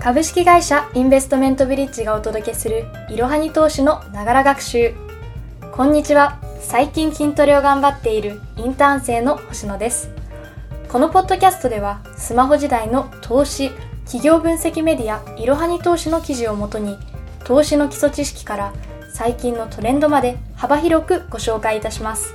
[0.00, 4.94] 株式会社インベストメントブリッジがお届けするいろはに投資のながら学習。
[5.72, 6.40] こんにちは。
[6.60, 10.10] 最近筋トレを頑張っているインターン生の星野です。
[10.88, 13.72] このポッドキャストではスマホ時代の投資
[14.04, 16.96] 企業分析メディアいろはに投資の記事をもとに
[17.42, 18.72] 投資の基礎知識から
[19.12, 22.34] 最近のトレンドまで幅広くご紹介いたします。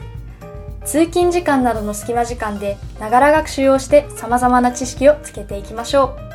[0.84, 6.32] 通勤時間などの隙間時間でながら学習をして様々な知識をつけていきましょう。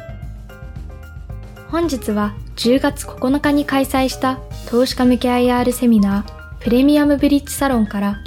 [1.71, 8.23] 本日は10月9日に開催した投資家向け IR セミナープレミアムブリッジサロンから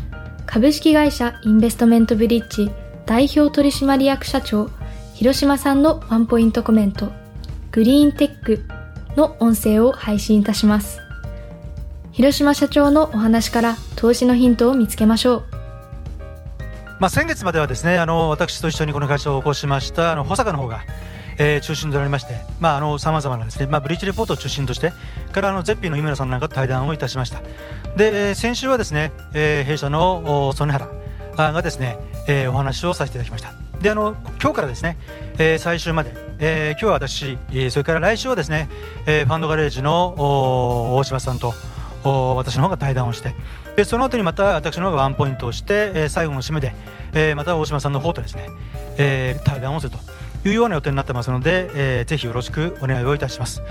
[0.45, 2.71] 株式会社インベストメントブリッジ
[3.05, 4.69] 代表取締役社長
[5.15, 7.11] 広島さんのワンポイントコメント
[7.71, 8.63] グリーンテック
[9.15, 10.99] の音声を配信いたします。
[12.11, 15.43] 広島社長のお話から投資のヒントを見つけましょう。
[16.99, 20.81] まあ、先月まではですねあの私と一緒にこの会社を起こしましたあの保坂の方が
[21.37, 24.93] えー、中心となりまして、まあ、あの、様々なですね、まあ、ブリーチレポートを中心として、
[25.31, 27.41] から、あの、ゼッピーの井村さんなんかと対談をいたしました。
[27.95, 30.87] で、えー、先週はですね、えー、弊社の、曽根原
[31.37, 31.97] がですね、
[32.27, 33.53] えー、お話をさせていただきました。
[33.81, 34.97] で、あの、今日からですね、
[35.37, 38.69] えー、最終まで、えー、今日は私、えー、それから来週はですね、
[39.05, 40.15] えー、ファンドガレージの
[40.97, 41.53] 大島さんと、
[42.03, 43.35] 私の方が対談をして
[43.75, 46.73] でその後にまた私の方がワンポイントをして、えー、最後の締めで、
[47.13, 48.49] えー、また大島さんの方とですね、
[48.97, 49.99] えー、対談をすると
[50.45, 53.61] いうような予定になってますので、えー、ぜひよろしくお願いをいたします。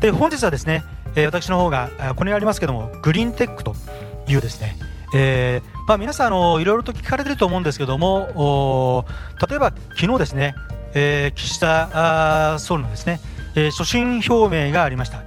[0.00, 3.74] で、本日はですね、えー、私の方が、ここにありますけども、グリーンテックと
[4.28, 4.76] いうですね、
[5.14, 9.06] えーまあ、皆さんあの、いろいろと聞かれてると思うんですけども、
[9.48, 10.54] 例えば昨日ですね、
[10.94, 13.20] えー、岸田総理のですね、
[13.56, 15.22] えー、所信表明がありました。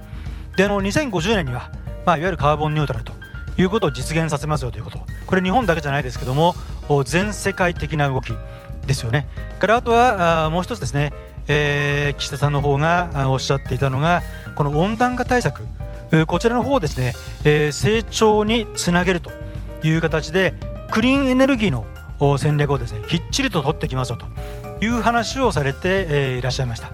[0.56, 1.70] で、あの2050年には、
[2.06, 3.12] まあ、いわゆるカーボンニュートラルと
[3.58, 6.54] いうことを実現させますよということ、これ、日本だけじゃないですけども、
[7.04, 8.32] 全世界的な動き、
[8.84, 9.26] ですよね。
[9.58, 11.12] からあとはあもう一つですね、
[11.48, 14.22] えー、岸田さんの方がおっしゃっていたのが
[14.54, 15.62] この温暖化対策
[16.26, 19.32] こちらの方をですね、えー、成長につなげると
[19.82, 20.54] いう形で
[20.90, 21.86] クリーンエネルギーの
[22.38, 26.90] 戦略をですねきっちりと取ってきますよという話をされて、えー、いらっしゃいました。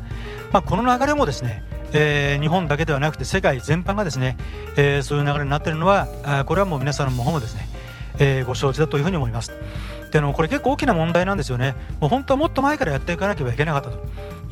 [0.53, 4.37] まあ、この流れもですねえー、日本だけではなくて世界全般がですね、
[4.77, 7.69] えー、そういう流れになっているのはあこれはもう皆さんの方もですね、
[8.19, 9.53] えー、ご承知だというふうに思います。
[10.11, 11.75] でのこれ結構大きな問題なんですよね。
[12.01, 13.99] もう本当はもっと前からやっていかなければいけなかったと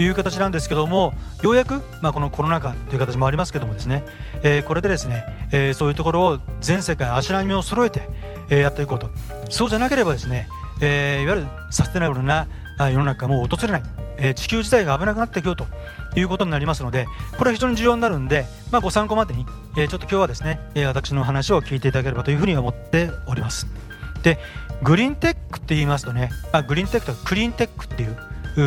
[0.02, 4.04] いう形なんですけども、ようやく、まあ、このコロナ禍という形もありますけどもですね、
[4.42, 8.08] えー、これでですね、えー、そういうところを全世界足並みを揃えて、
[8.50, 9.10] えー、やっていこうと。
[9.50, 10.48] そうじゃなければですね、
[10.80, 12.46] えー、いわゆるサステナブルな
[12.78, 13.82] 世の中も訪れない、
[14.18, 15.66] えー、地球自体が危なくなっていくよと
[16.14, 19.44] いうことになりますので、これは非常に重要になるんで、まあ、ご参考までに、
[19.76, 23.66] えー、ちょっと今日はですね、え、私の話を聞いていただければというふうに思っております。
[24.22, 24.38] で、
[24.82, 28.06] グリーンテックって言いますとね、まあ、グリーンテックとクリーンテックってい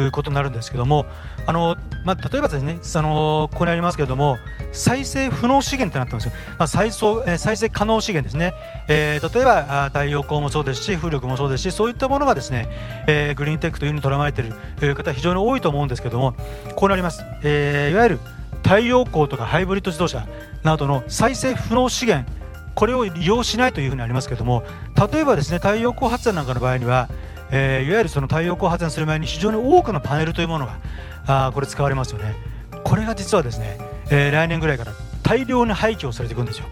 [0.07, 1.05] うことになるんですけども、
[1.45, 4.38] あのまあ、例えばですね、あのここにありますけれども、
[4.72, 6.31] 再生不能資源ってなってますよ。
[6.57, 8.53] まあ、再生再生可能資源ですね。
[8.88, 12.67] えー、例えば太陽光もそうですし、風力もそうですし、そういったものがですね、
[13.07, 14.45] えー、グリーンテックというふうに捉まえてい
[14.81, 16.35] る方、非常に多いと思うんですけども、
[16.75, 17.23] こうなります。
[17.43, 18.19] えー、いわゆる
[18.63, 20.25] 太陽光とかハイブリッド自動車
[20.63, 22.31] などの再生不能資源
[22.76, 24.64] これを利用しないというふうにありますけれども
[25.12, 27.09] 例えばですね太陽光発電なんかの場合には、
[27.52, 30.80] えー、いわゆるその太陽光発電する前に非常に多くのパネルというものが
[31.28, 32.36] あこれ使われますよね。
[32.84, 33.78] これが実はですね、
[34.09, 34.94] えー、来年ぐらいから
[35.24, 36.66] 大量に廃棄をされていくんですよ。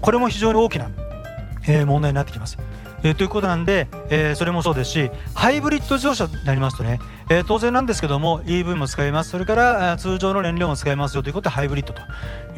[0.00, 0.90] これも非常に大きな、
[1.66, 2.58] えー、問題になってきます。
[3.04, 6.98] えー、ということなんで、えー、それもそうですしハイブリッド自動車になりますとね、
[7.28, 9.30] えー、当然なんですけども EV も使います。
[9.30, 12.00] それから通常の燃料も使いますよということでハイブリッドと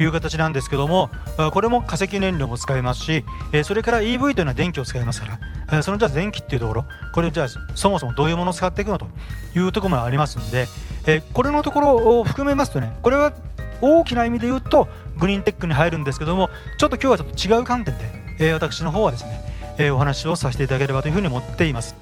[0.01, 1.09] いう形なんですけども
[1.51, 5.27] これも化石燃料も使いますし、えそれから EV というのは電気を使いますか
[5.69, 9.07] ら、えそのじゃあ電気っていうところこれじゃあそもそもどういうものを使っていくのと
[9.55, 10.67] いうところもありますので、
[11.05, 13.33] えこれのところを含めますとねこれは
[13.81, 14.87] 大きな意味で言うと
[15.17, 18.03] グリーンテックに入るんですけどもちょっと今日はちょっと違う観点で、
[18.39, 21.95] え私の方はですねえお話をさせていただければというふうに思っています。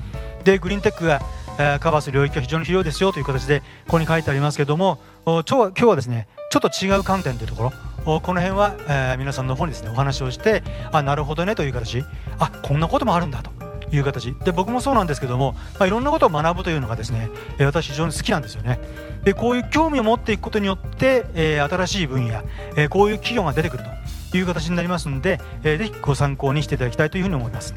[0.43, 1.21] でグリーンテックが、
[1.57, 7.71] えカバーする領域は非常に広いですよという形でここに書いてありますけども今日はですねちょっと違う観点というところ。
[8.05, 10.61] この辺は、えー、皆さんの方にですねお話をして
[10.91, 12.03] あなるほどねという形。
[12.37, 13.51] あこんなこともあるんだと
[13.91, 14.33] いう形。
[14.43, 18.79] で僕もそうなんですけども、まあ、いろんなことを学ぶというのがですね、え、私非常に好きなんですよね。
[19.23, 22.43] でこういう興味を持っていくことによって、えー、新しい分野、
[22.75, 23.89] えこういう企業が出てくると。
[24.37, 27.75] いう形になりますので、えー、ぜひご参考にしていただきたいというふうに思います。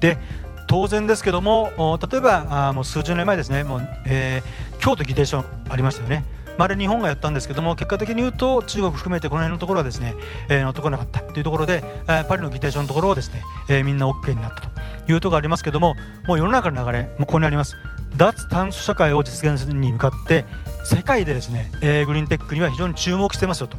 [0.00, 0.18] で
[0.68, 6.24] 当然ですけども例えばあもう数十年前ですねもう、えー、京都議定書ありましたよね。
[6.58, 10.16] まあ、れ日本がやったんですけども結果的に言うと中国含めてこの辺のところはですね、
[10.48, 15.94] えー、乗ってこなかったというところで、えー、パリの議定書のところをですね、えー、みんな OK になったというところがありますけども
[16.26, 17.76] もう世の中の流れもうここにあります
[18.16, 20.44] 脱炭素社会を実現するに向かって
[20.84, 23.76] 世界でですね、えー、グリーンテックには非常に注目してますよと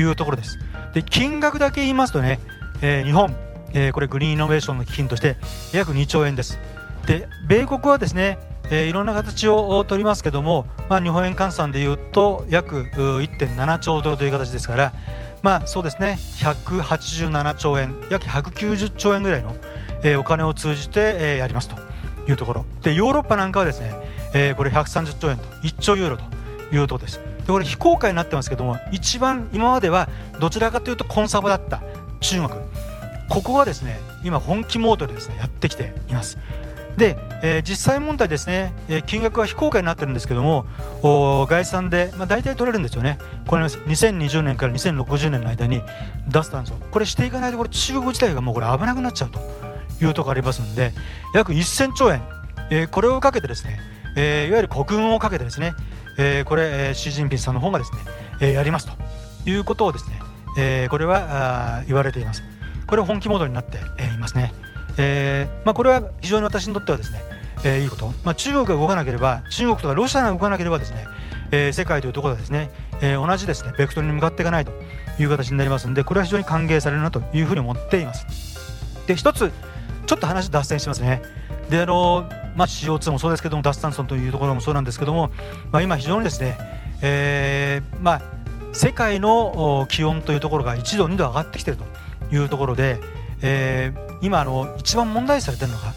[0.00, 0.58] いうところです
[0.94, 2.40] で金額だけ言いますとね、
[2.80, 3.34] えー、日本、
[3.74, 5.36] えー、これグリーンイノベーションの基金として
[5.72, 6.58] 約2兆円です。
[7.06, 8.38] で米国はですね
[8.70, 14.92] えー、いろんな形を取りますけども、まあ、日本円換算でいうと約1.7兆ドルという形ですから、
[15.42, 19.54] まあ、そうですね187兆円約190兆円ぐらいの、
[20.02, 21.76] えー、お金を通じて、えー、やりますと
[22.26, 22.64] いうところ。
[22.82, 23.92] でヨーロッパなんかはですね、
[24.32, 26.24] えー、これ130兆円と1兆ユーロと
[26.74, 27.33] いうところです。
[27.46, 30.08] でこれ非公開になってますけども一番今までは
[30.40, 31.82] どちらかというとコンサバだった
[32.20, 32.60] 中国
[33.28, 36.38] ここはですね今本気モードでですねやってきています。
[36.96, 40.64] で、えー、実際問題ですね、えー、金額は非公開になってるんですけども
[41.48, 43.18] 概算で、まあ、大体取れるんですよね。
[43.48, 45.82] これ2020年から2060年の間に
[46.28, 49.74] 出す炭素これしていかないとこれ中国自体がもうこれ危なくなっちゃうと。
[50.02, 50.92] いうところありますんで
[51.34, 52.22] 約1000兆円、
[52.70, 53.78] えー、これをかけてですね、
[54.16, 55.74] えー、いわゆる国運をかけてですね、
[56.18, 57.98] えー、これ、えー、ジンピンさんの方がですね、
[58.40, 58.92] え、やりますと
[59.48, 60.20] いうことをですね、
[60.58, 62.42] え、これは言われています。
[62.86, 64.52] これは本気モードになって、え、いますね。
[64.96, 67.22] えまあ、これは非常に私にとってはですね、
[67.64, 71.06] え、いいこと、まあ、中国が動かなければ中国とかロシアが動かなければですね、
[71.50, 72.70] え、世界というところがですね、
[73.00, 74.72] え、同じですねベクトルに向かっていかないと
[75.18, 78.26] いう形になりますのでこれは非常に歓迎されるなというふうに思っています。
[79.06, 79.50] で一つ
[80.06, 81.22] ちょっと話脱線しますね。
[81.70, 85.30] であの、まあ、CO2 もそうですけども脱炭素というところもそうなんですけども、
[85.72, 86.56] まあ、今非常にですね、
[87.02, 88.22] えーまあ、
[88.72, 91.80] 世界の気温というところが1度2度上がってきている
[92.30, 92.98] というところで、
[93.42, 95.92] えー、今あの一番問題視されてるのが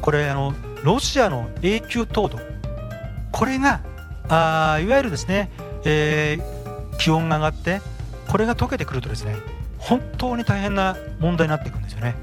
[0.00, 2.38] これあのロシアの永久凍土。
[3.32, 3.80] これが
[4.28, 5.50] あいわゆるですね、
[5.84, 7.80] えー、気温が上がって
[8.28, 9.36] これが溶けてくるとですね
[9.78, 12.14] 本当に大変な問題になっていくんですよね。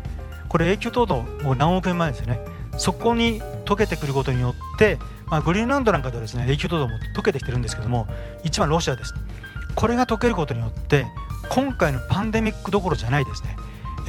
[0.48, 2.40] これ永久凍土もう何億円前ですよね。
[2.78, 4.98] そこに溶けてくることによって、
[5.28, 8.08] まあ、グリーンランドなんかではですね永久凍土も溶けてきてるんですけども
[8.44, 9.14] 一番ロシアです。
[9.76, 11.06] これが溶けることによって
[11.50, 13.58] 今回のパンデミックどころじゃないですね。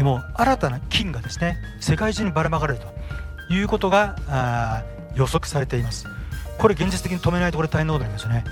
[0.03, 4.85] もう新たな菌がですね世界中にばらまかれるということが
[5.15, 6.07] 予測されています。
[6.59, 8.45] これ現実的に止めないとこれ大変なことになりますよね、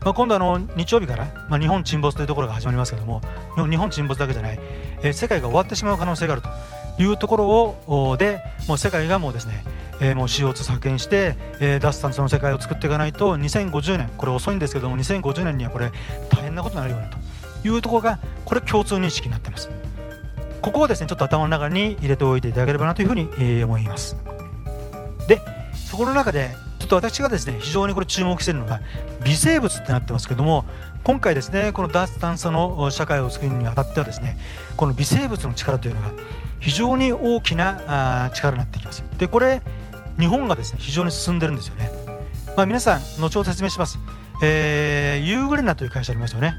[0.00, 3.20] まあ、今度あの日曜日から、まあ、日本沈没というところが始まりますけども
[3.68, 4.58] 日本沈没だけじゃない、
[5.02, 6.48] えー、世界が終わってしまう可能性があると。
[7.02, 7.46] いうところ
[7.86, 9.64] をでもう世界がもうですね
[10.02, 15.92] えー、もう CO2 削減して、えー、脱炭素の世界を作っていかないと2050年これ遅いんですけども2050年にはこれ
[16.30, 17.18] 大変なことになるよねと。
[17.62, 19.68] いうところがこれ共通認識になってます。
[20.62, 24.16] ここをですねちょっと頭の中に入れておいていただければなというふうに、えー、思います。
[25.28, 25.40] で
[25.74, 28.80] そこの中でちょっと私がですね非常にこれ注目しているのが
[29.24, 30.64] 微生物ってなってますけども
[31.02, 34.36] 今回ですねこの脱炭素の社会を作るにあたってはですね
[34.76, 36.12] この微生物の力というのが
[36.58, 39.02] 非常に大きな力になってきます。
[39.18, 39.62] でこれ
[40.18, 41.90] 日本がですね非常に進んでるんですよね。
[42.56, 43.98] まあ、皆さん後ほど説明します、
[44.42, 46.54] えー、ユーグレナという会社ありますよね。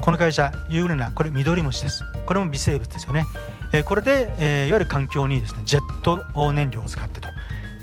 [0.00, 2.04] この会社ユーグレナこれ緑虫です。
[2.24, 3.26] これも微生物ですよね、
[3.72, 7.28] えー、これで、えー、いわゆる環境にですねジェット燃料を使ってと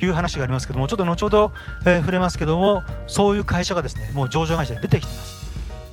[0.04, 1.52] いう話がありますけどもちょっと後ほど、
[1.86, 5.31] えー、触れますけどもそういう会社がですねもう上場会社で出てきています。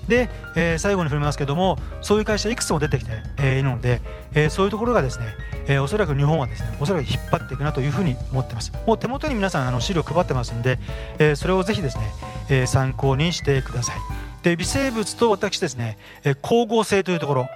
[0.09, 4.01] で、えー、最後に触れますけどもそういう会社いくつも出てきて、えー、いるので、
[4.35, 5.27] えー、そういうところがですね、
[5.67, 8.73] えー、おそらく日本はですねおそらく引っ張っていくなというふうに思ってます。
[8.87, 10.79] もう手元に皆さんあの資料配ってますんで、
[11.19, 12.11] えー、それをぜひですね、
[12.49, 13.97] えー、参考にしてください。
[14.43, 17.49] で微生物と私ですね、え光合成というところ。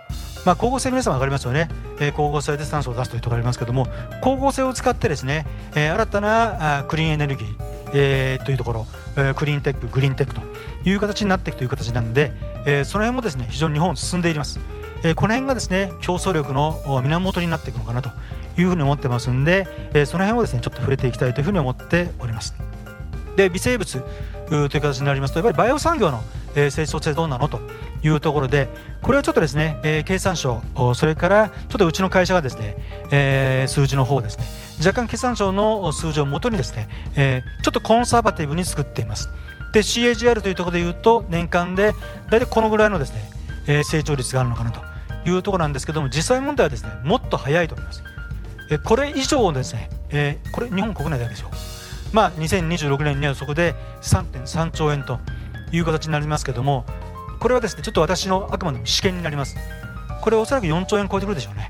[0.44, 1.68] まあ、光合成皆さん分かりますよね、
[2.00, 3.86] えー、光合成で酸素を出すというところありますけども
[4.20, 7.56] 光合成を使ってですね、えー、新たなあクリーンエネルギー、
[7.94, 8.86] えー、というところ、
[9.16, 10.40] えー、クリーンテックグリーンテックと
[10.84, 12.32] いう形になっていくという形なので、
[12.66, 14.60] えー、その辺もですね非常に日本進んでいます、
[15.02, 18.10] えー、この辺がですね競争力の源になっていくのかなと
[18.58, 22.54] いうふうに思ってますんで、えー、その辺をですねちょっと触れていきたいというふうに思っております。
[23.36, 24.02] で微生物
[24.48, 26.22] という形になりますとやっぱりバイオ産業の、
[26.54, 27.60] 成長性どうなのと
[28.02, 28.68] いうところで
[29.00, 30.60] これはちょっとですね、え、経産省
[30.94, 32.76] それからちょっとうちの会社がですね、
[33.10, 34.44] え、数字の方ですね。
[34.78, 39.30] 若干経産省の数字をもとにですね、え、ちょっとコンサバティブに作っています。
[39.72, 41.94] で CAGR というところでいうと年間で
[42.30, 43.30] 大体このぐらいのですね、
[43.66, 44.80] えー、成長率があるのかなと
[45.28, 48.02] いうところなんですけども実際問題はですねもっと早いと思います。
[48.70, 51.50] えこれ以上ですね、えー、これ日本国内だけですよ
[52.12, 55.18] まあ2026年にはそこで3.3兆円と
[55.72, 56.86] いう形になりますけども
[57.40, 59.56] これはですねちょっと私のあくまでも試験になります。
[60.22, 61.68] これおそらく4兆円超えてくるでしょうね、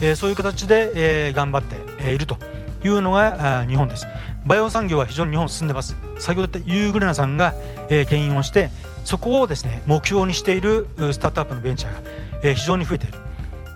[0.00, 2.38] えー、そういう形で、えー、頑張っていると
[2.84, 4.06] いうのが日本です。
[4.48, 5.94] バイオ産業は非常に日本進んでます。
[6.18, 7.52] 先ほど言ったユーグレナさんが、
[7.90, 8.70] えー、牽引をして
[9.04, 12.00] そこをですね目標にしているスタートアップのベンチャーが、
[12.42, 13.18] えー、非常に増えている。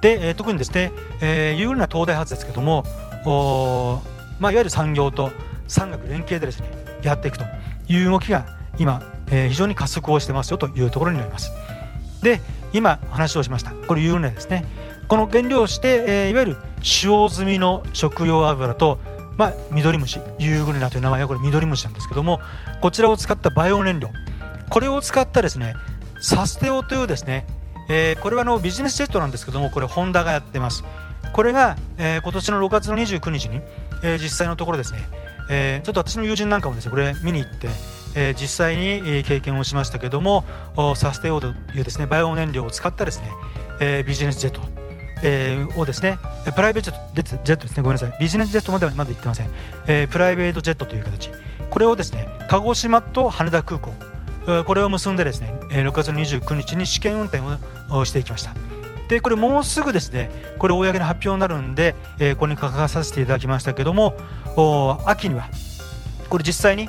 [0.00, 2.84] で、えー、特にですね、えー、ユーグレナ東大発ですけども
[3.26, 4.00] お、
[4.40, 5.30] まあ、いわゆる産業と
[5.68, 6.70] 産学連携でですね
[7.02, 7.44] やっていくと
[7.88, 8.46] いう動きが
[8.78, 11.52] 今、えー、非常に加速をしてますよというところになります。
[12.22, 12.40] で
[12.72, 13.72] 今話をしました。
[13.72, 14.64] これ有名ですね。
[15.06, 18.98] この原料をして、えー、いわゆる使用済みの食用油と
[19.36, 22.40] まあ、緑虫ユーグレナという名前はこれ緑虫なんですけども
[22.80, 24.10] こちらを使ったバイオ燃料。
[24.68, 25.74] これを使ったですね
[26.20, 27.46] サステオというですね、
[27.90, 30.84] えー、これはのビジネスジェットなんですけどもこれホンダがやってます。
[31.32, 33.60] これが、えー、今年の6月の29日に、
[34.02, 35.00] えー、実際のところですね、
[35.50, 37.68] えー、ちょっと私の友人なんかもですねこれ見に行って、
[38.14, 40.44] えー、実際に経験をしましたけども
[40.94, 43.30] サステオというですねバイオ燃料を使ったですね、
[43.80, 44.71] えー、ビジネスジェット。
[45.22, 46.18] えー、をですね
[46.54, 47.82] プライベートジェットですね。
[47.82, 48.16] ごめんなさい。
[48.20, 49.50] ビジネスジェットまではまだ言ってません、
[49.86, 51.30] えー、プライベートジェットという形。
[51.70, 53.92] これをですね鹿児島と羽田空港。
[54.66, 57.42] これを結んでですね6月29日に試験運転
[57.90, 58.52] をしていきました。
[59.08, 64.16] でこれもうすぐですねこれ公の発表になるんで、えー、これに書かさせていただきましたけども
[65.04, 65.48] 秋には
[66.30, 66.88] これ実際に、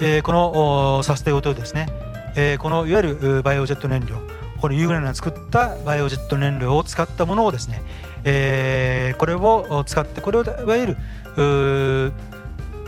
[0.00, 1.88] えー、このサステオというですね、
[2.36, 4.20] えー、このいわゆるバイオジェット燃料
[4.62, 7.82] このユーグレナが作ったバイオジェット燃料を使ったものをですね、
[8.22, 12.12] えー、これを使ってこれをいわゆる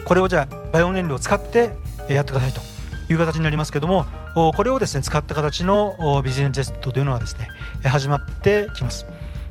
[0.04, 1.72] これをじゃあバイオ燃料を使って
[2.08, 2.60] やってくださいと。
[3.10, 7.48] いう形になりますけどもこれをですね使った形のビジネスジェットというのはですね
[7.82, 9.04] 始まってきます。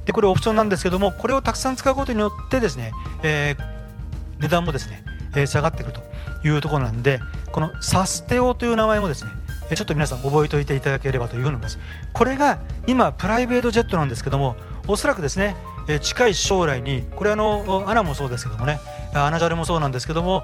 [0.05, 5.03] でこれオプションなんですけどもこれをたくさん使うことによってですね、えー、値段もですね、
[5.45, 7.19] 下がってくるというところなんで
[7.51, 9.31] このサステオという名前もですね
[9.75, 11.79] ちょっと皆さん覚えておいていただければというふうに思います。
[12.13, 14.55] これが今プライベートジェットなんですけども
[14.87, 15.55] おそらくですね
[16.01, 18.79] 近い将来にこれあのアナもそうですけどもね
[19.13, 20.43] アナジャルもそうなんですけども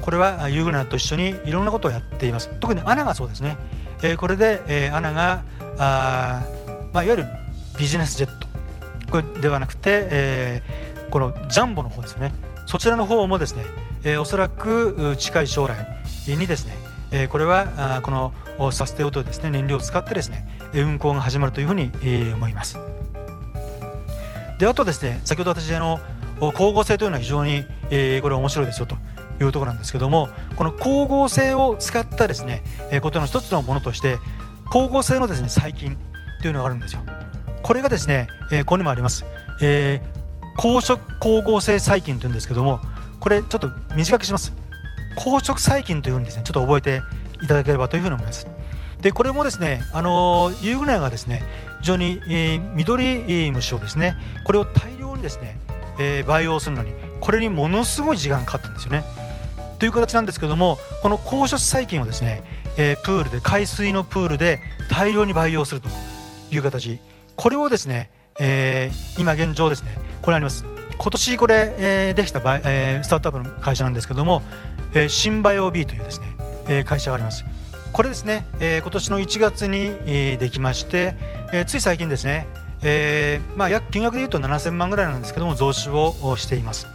[0.00, 2.48] これはユーグナと一緒にいろんなことをやっています。
[2.60, 3.58] 特にアナがそうですね、
[4.16, 5.42] これで、アナが
[5.78, 6.42] あ、
[6.92, 7.26] まあ、いわゆる
[7.78, 8.48] ビジネスジェット。
[9.10, 10.62] これではなくて、え、
[11.10, 12.32] このジャンボの方ですね。
[12.66, 13.64] そちらの方もですね、
[14.04, 15.86] え、おそらく近い将来
[16.26, 16.74] にですね、
[17.12, 18.32] え、これはあこの
[18.72, 22.78] サステオとですね燃料を使ってですね運行が始まるというふうに、え、思います。
[24.58, 26.00] であとですね先ほど私あの
[26.52, 28.96] 光合成というのは非常に、えー、これ面白いですよと
[29.40, 34.18] いうところなんですけどもこの光合成を使ったですね、え、ことの一つのものとして
[34.66, 35.96] 光合成のですね細菌
[36.42, 37.02] というのがあるんですよ。
[37.62, 39.24] これがですね、え、ここにもあります、
[39.60, 42.80] えー、光色光合成細菌というんですけども
[43.18, 44.59] これちょっと短くします。
[45.16, 46.42] 光色細菌というふうにですね。
[46.44, 47.02] ちょっと覚えて
[47.42, 48.46] いただければというふうに思います。
[49.00, 51.42] でこれもですねあのユーグナがですね
[51.80, 54.14] 非常に、えー、緑虫をですね
[54.44, 55.58] これを大量にですね、
[55.98, 59.04] えー、培養するのにこれにものすごい時間かかったんですよね。
[59.78, 62.42] という形なんですけどもこの高所細菌をですね、
[62.76, 65.88] えー、プールで海水のプールで大量に培養すると
[66.50, 66.98] いう形。
[67.36, 70.66] これをですね、えー、今現状ですねこれあります。
[71.02, 74.42] 今年これ、えー、できた、えー、スタートアップの会社なんですけども、
[74.92, 76.36] えー、シンバイオビーというですね、
[76.68, 77.46] えー、会社があります。
[77.90, 81.16] これですね、えー、今年の1月に、えー、できまして、
[81.54, 82.46] えー、つい最近ですね、
[82.82, 86.86] えーまあ、約金額でいうと7000万ぐらいなんですけども増資をしています。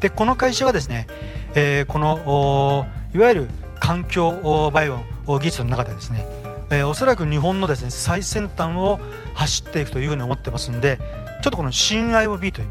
[0.00, 1.06] でこの会社はですね、
[1.54, 3.48] えー、このいわゆる
[3.80, 4.98] 環境バイオ
[5.38, 6.26] 技術の中でですね、
[6.70, 9.00] えー、おそらく日本のですね最先端を
[9.32, 10.98] 走っていくというふうに思ってますんで
[11.42, 12.68] ちょっとこの新 IOB という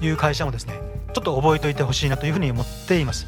[0.00, 0.80] いう会社もですね
[1.12, 3.26] ちょっと覚えておいてほしいなというふうに思っています。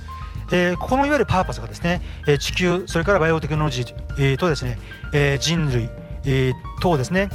[0.53, 4.81] えー、このいわゆるパーパスがですね、えー、地球それからバイオテクノロジー、えー、とですね、
[5.13, 5.89] えー、人類、
[6.25, 7.31] えー、等ですね、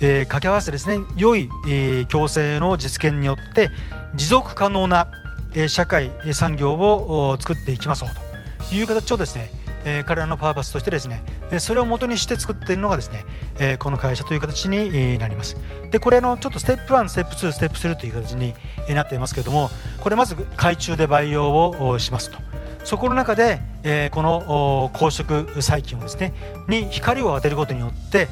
[0.00, 3.70] えー、掛け合わせですね良い、えー、共生の実現によって
[4.14, 5.08] 持続可能な
[5.54, 9.50] え社会産業を作っていきますという形をですね
[9.88, 11.22] え彼らのパーパスとしてですね
[11.58, 13.24] それを元にして作っているのがですね、
[13.58, 15.56] えこの会社という形になります。
[15.90, 18.54] でこれのちょっとステップ1ステップ2ステップ3という形に
[18.94, 22.38] なっていますけれどもこれまず海中で培養をしますと。
[22.84, 26.32] そこの中で、えこの光色細菌をですね
[26.68, 28.28] に光を当てることによって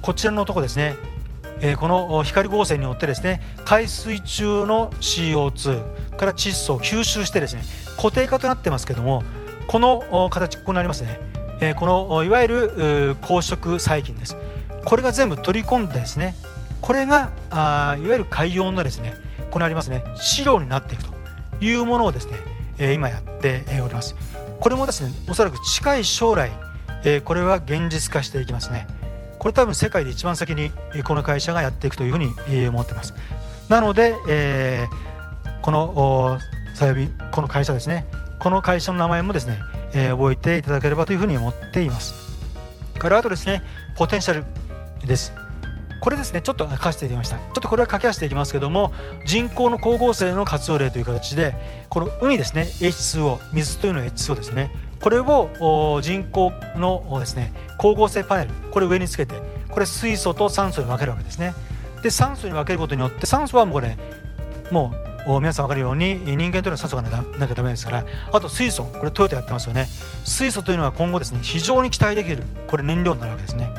[0.00, 0.96] こちらのとこですね
[1.60, 7.62] えこの光合成によってですね海水中の CO2 から窒素を吸収してですね
[7.96, 9.22] 固定化となってますけども
[9.66, 11.20] この形こうなりますね、
[11.60, 14.36] えこのいわゆる光色細菌です。
[14.84, 16.34] これが全部取り込んでですね。
[16.80, 21.12] これがあいわゆる海洋のですねここにありますね飼料になっていくと
[21.64, 22.32] いうものをですね、
[22.78, 24.16] え今やっております。
[24.60, 26.50] これもですねおそらく近い将来、
[27.04, 28.86] えこれは現実化していきますね。
[29.38, 30.70] これ多分世界で一番先に
[31.04, 33.14] この会社がやっていくというふうに思ってます。
[33.68, 36.38] なので、えー、この
[36.74, 38.06] さやびこの会社ですね
[38.42, 39.60] この会社の名前もですね、
[39.94, 42.12] えー、覚えていただければというふうに思っています。
[42.98, 43.62] からあとですね
[43.94, 44.44] ポテンシャル
[45.06, 45.32] です。
[46.00, 47.36] これですねちょっと書かせていただきました。
[47.36, 48.92] ちょっとこれは書き出していきますけども
[49.26, 51.54] 人工の光合成の活用例という形で
[51.88, 54.72] この海ですね H2O 水というのは H2O ですね。
[55.00, 59.36] これを人工のですね光合成パネルこれ上につけて
[59.68, 61.54] これ水素と酸素に分けるわけですね。
[62.02, 63.96] で酸素に分けることによって酸素はもうこれ
[64.72, 67.10] もう皆さん分かるように人間というのは酸素がな
[67.46, 68.04] きゃダメですから。
[68.32, 68.84] あと水素。
[68.84, 69.86] これトヨタやってますよね。
[70.24, 73.70] 水素というのは今後ですね非常に期待できるこれ燃料になるわけですね。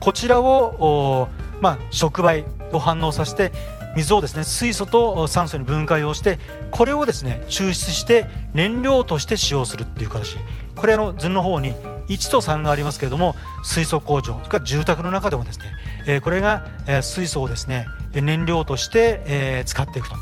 [0.00, 1.28] こちらを
[1.60, 3.52] まあ、触媒を反応させて
[3.96, 6.38] 水をですね水素と酸素に分解をして
[6.70, 10.36] これをですね抽出して燃料として使用するっていう形。
[10.76, 11.74] これの図の方に
[12.08, 15.64] 1と3がありますけれども水素工場それか住宅の中でもですね、
[16.06, 20.16] えこれが、え水素をですね燃料として、え使っていくと。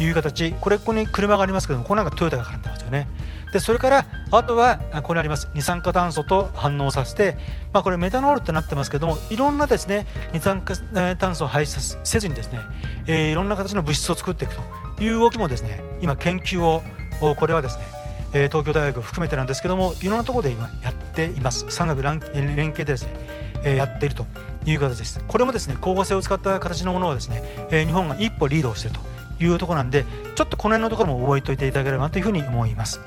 [0.00, 3.08] いう形これここに車がありますけどもこれなんかトヨタが絡んでますよね。
[3.52, 5.48] でそれからあとはここにあります。
[5.54, 7.36] 二酸化炭素と反応させて、
[7.72, 10.74] まあ、これメタノールってなってますけどもいろんなですね二酸化
[11.16, 12.60] 炭素を排出せずにですね、
[13.06, 14.54] えー、いろんな形の物質を作っていく
[14.96, 16.82] という動きもですね今研究を
[17.36, 17.84] これはですね
[18.48, 21.64] 東京大学を含めてなんですけどもいろんなところで今やっています。
[21.70, 23.06] 産学連携でです
[23.64, 24.26] ねやっていると
[24.66, 25.24] いう形です。
[25.26, 30.04] これもですね光合成を使った形のものをですね日本が一歩リードをしているというところなんで
[30.34, 33.00] ちょっとこの辺のところも覚えておいていただければなというふうに思います。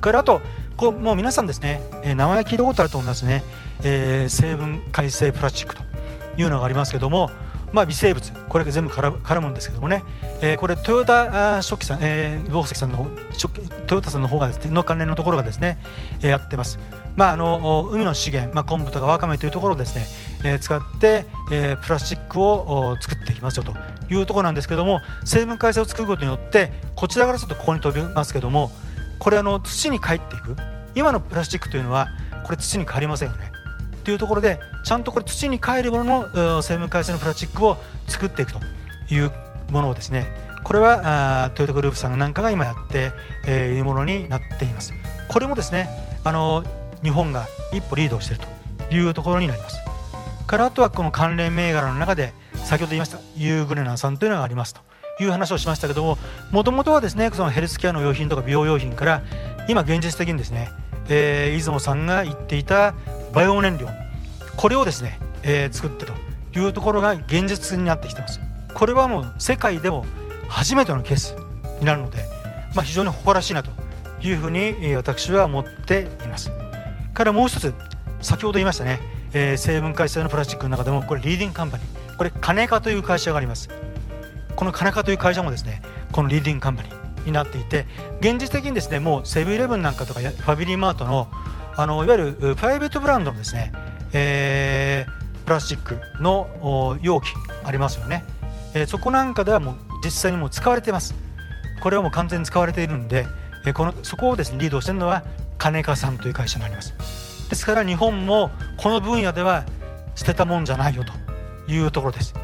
[0.00, 0.40] からあと
[0.76, 3.42] こうもう皆さんですね、えー、名前聞いたことあると思いますね、
[3.82, 5.82] えー、成分解性プラスチックと
[6.36, 7.30] いうのがありますけども、
[7.72, 10.04] まあ、微生物これが全部絡むんですけどもね、
[10.42, 13.08] えー、これトヨタ初期さん、えー、宝石さんの
[13.86, 15.78] トヨタさんの方がですねの関連のところがですね、
[16.20, 16.78] えー、やってます。
[17.16, 20.04] まあ、あの海の資源、まあ、昆布とかわかめというところをですね、
[20.44, 23.72] えー、使って、えー、プラスチックを作っていきますよと
[24.10, 28.70] いうところなんですけども成分解性を作ることによってこちらからちょっとここに飛びますけども
[29.18, 30.56] これあの土に帰っていく。
[30.96, 32.08] 今のプラスチックというのは
[32.42, 33.52] これ土に帰りませんよね。
[34.02, 37.76] というところでちゃんとこれ土に帰るものの生分解性のプラスチックを
[38.08, 38.60] 作っていくと
[39.12, 39.30] いう
[39.70, 40.26] ものをですね
[40.64, 43.10] これはあトヨタグループさんなんかが今やってい、
[43.46, 44.94] えー、るものになっています。
[45.28, 45.88] これもですね
[46.24, 46.64] あの
[47.02, 48.44] 日本が一歩リードしている
[48.88, 49.76] というところになります。
[50.46, 52.32] からあとはこの関連銘柄の中で
[52.66, 54.80] 先ほど言いましたユーグレナーさんというのがありますと
[55.20, 56.18] いう話をしましたけども
[56.50, 59.22] もともとはですねそのヘルスケアの用品とか美容用品から
[59.68, 60.68] 今現実的にですね、
[61.08, 62.94] えー、出雲さんが言っていた
[63.32, 63.88] バイオ燃料
[64.56, 66.12] これをですね、えー、作ってと
[66.58, 68.40] いうところが現実になってきてます。
[68.74, 70.04] これはもう世界でも
[70.48, 71.36] 初めてのケース
[71.78, 72.24] になるので、
[72.74, 73.70] まあ、非常に誇らしいなと
[74.22, 76.50] いうふうに私は思っています。
[77.14, 77.74] からもう一つ
[78.22, 79.00] 先ほど言いましたね、
[79.34, 81.95] えー、成分解性のプラスチックの中でもこれリーディングカンパニー。
[82.16, 83.68] これ金カという会社があります。
[84.56, 87.86] このカナカという会社もですねこのリーディングカンパニーになっていて
[88.20, 91.28] 現実的にですねもうセブンイレブンなんかとかファビリーマートの
[91.76, 93.70] あのいわゆるプライベートブランドのですね、
[94.14, 97.26] えー、プラスチックの容器
[97.64, 98.24] ありますよね、
[98.72, 101.14] えー、そこなんかではもう実際にもう使われています。
[101.82, 103.26] これはもう完全に使われているんで、
[103.66, 105.22] えー、このそこをですねリードしているのは
[105.58, 106.94] 金川さんという会社になります。
[107.50, 109.66] ですから日本もこの分野では
[110.14, 111.25] 捨てたもんじゃないよと。
[111.68, 112.34] いうところです。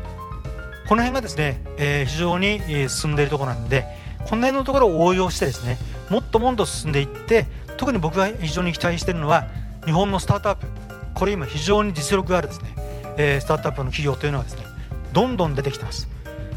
[0.88, 3.86] この辺がですね、えー、非常に進んでいるところなんで
[4.28, 5.78] この辺のところを応用してですね
[6.10, 9.46] もっともっと進んでいって特に僕が非常に期待しているのは
[9.86, 10.66] 日本のスタートアップ
[11.14, 12.74] これ今非常に実力があるですね、
[13.16, 14.64] えー、スタートアップの企業というのはですね
[15.12, 16.08] どんどん出てきてます。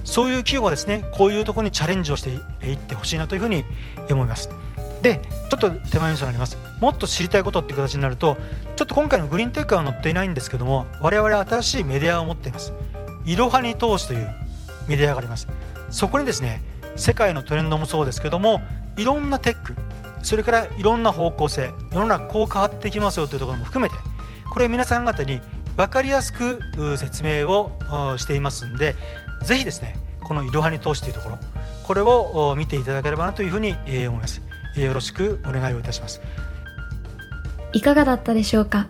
[0.04, 2.30] そういう企業はですねこういうところにチャレンジをして
[2.67, 3.65] いってほしいなというふうに
[4.10, 4.49] 思います。
[5.06, 6.58] でちょっと手前味噌になります。
[6.82, 8.38] もっと知りたいことっていう形になると
[8.76, 12.74] ちょっと今回のグリーンテックは載っていないんですけども我々は新しいメディアを持っています。
[13.24, 14.28] いろはに投資という
[14.88, 15.48] メディアがあります。
[15.91, 16.63] そこにですね
[16.96, 18.62] 世界のトレンドもそうですけども
[18.98, 19.76] いろんなテック
[20.24, 23.96] それからいろんな方向性世の中こう変わっていきますよというところも含めて
[24.52, 25.39] これ皆さん方に
[25.78, 26.60] 分かりやすく
[26.98, 27.72] 説明を
[28.18, 28.96] していますんで
[29.44, 31.38] ぜひですねこのいろはに投資というところ
[31.84, 33.76] これを見ていただければなというふうに
[34.08, 34.41] 思います。
[34.82, 36.22] よろしくお願いをいたします
[37.74, 38.88] いかがだったでしょうか？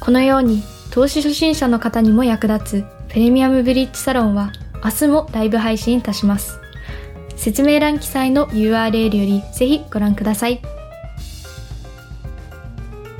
[0.00, 6.60] このように投資初心者の方にも役立つプレミアムブリッジサロンは明日もライブ配信いたします。
[7.36, 10.62] 説明欄記載の URL よりぜひご覧ください。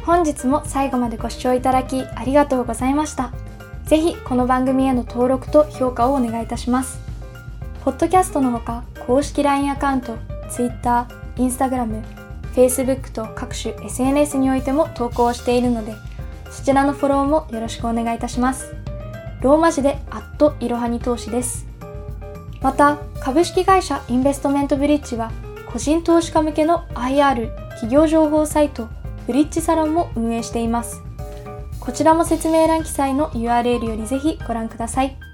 [0.05, 3.31] 本日も最後までご視聴いただきありがとうございました。
[3.85, 6.98] ぜひこの番組への登録と評価をお願いいたします。
[7.85, 10.16] ポッドキャストのほか公式 LINE アカウント、
[10.51, 11.07] Twitter、
[11.38, 12.03] Instagram、
[12.55, 15.94] Facebook と各種 SNS においても投稿しているので、
[16.51, 18.74] そちらのフォローもよろしくお願いいたします。
[19.40, 21.66] ローマ字でアットいろはに投資です。
[22.61, 25.31] また、株式会社インベストメントブリッジは、
[25.72, 28.88] 個人投資家向けの IR 企業情報サイト、
[29.27, 31.03] ブリッジサロンも運営しています。
[31.79, 35.27] こちらも説明欄記載の URL よりぜひご覧ください。